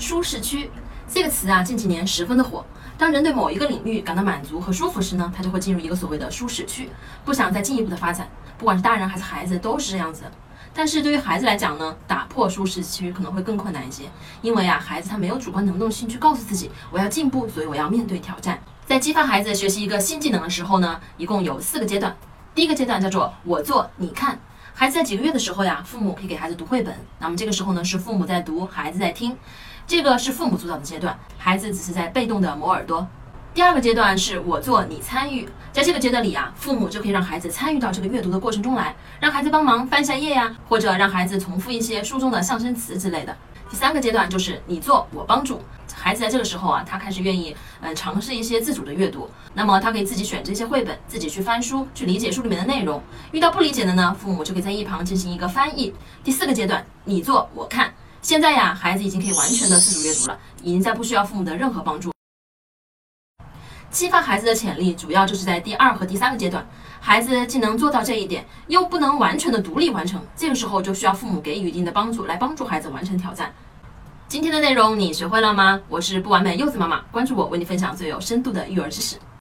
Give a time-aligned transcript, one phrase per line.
[0.00, 0.70] 舒适区
[1.06, 2.64] 这个词啊，近几年十分的火。
[2.96, 6.88] 当人对某一个领域感到满足和舒服时呢，他就会进入一个所谓的舒适区，
[7.24, 8.28] 不想再进一步的发展。
[8.58, 10.24] 不管是大人还是孩子，都是这样子。
[10.72, 14.04] 但是对于孩子来讲呢，打破舒适区可能会更困难一些，
[14.40, 18.58] 因为啊，孩子他没有主观能动性去告诉自己我要进步，所以我要面对挑战。
[18.86, 22.16] 在激发孩子学习一个新技能的时候呢，一共有四个阶段。
[22.54, 24.38] 第一个阶段叫做我做你看。
[24.74, 26.94] 孩子在几个月的时候呀，父母可以给孩子读绘本。
[27.18, 29.36] 那么这个时候呢，是父母在读，孩子在听，
[29.86, 33.06] 这个是父母主导的阶段，孩子只是在被动的磨耳朵。
[33.52, 43.36] 第二个阶段是我做你参与，在这个阶段里啊，父母就可以让孩子参与到这个阅读的过程中来，让孩子帮忙翻下页呀，或者让孩子重复一些书中的象声词之类的。
[43.68, 45.60] 第三个阶段就是你做我帮助，
[46.10, 53.00] 孩子在这个时候啊，他开始愿意嗯尝试一些自主的阅读，那么他可以自己选这些绘本，自己去翻书，去理解书里面的内容。
[53.30, 55.94] 遇到不理解的呢，父母就可以在一旁进行一个翻译。
[56.24, 62.10] 第四个阶段，你做我看，现在呀，孩子已经可以完全的自主阅读了，已经在不需要父母的任何帮助。
[63.92, 66.66] 激发孩子的潜力，主要就是在第二和第三个阶段。
[66.98, 73.54] 孩子既能做到这一点，又不能完全的独立完成，这个时候就需要父母给予一定的帮助，来帮助孩子完成挑战。
[74.30, 75.80] 今天的内容你学会了吗？
[75.88, 79.16] 我是不完美柚子妈妈，关注我，为你分享最有深度的育儿知识。